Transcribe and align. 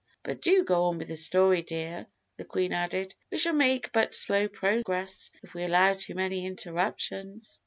"But 0.23 0.43
go 0.65 0.85
on 0.85 0.97
with 0.97 1.09
the 1.09 1.15
story, 1.15 1.61
dear," 1.61 2.07
the 2.37 2.43
Queen 2.43 2.73
added; 2.73 3.13
"we 3.29 3.37
shall 3.37 3.53
make 3.53 3.91
but 3.91 4.15
slow 4.15 4.47
progress 4.47 5.29
if 5.43 5.53
we 5.53 5.61
allow 5.61 5.93
too 5.93 6.15
many 6.15 6.43
interruptions." 6.43 7.59